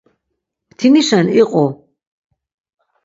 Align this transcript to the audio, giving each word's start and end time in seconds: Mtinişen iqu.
Mtinişen 0.71 1.27
iqu. 1.41 1.65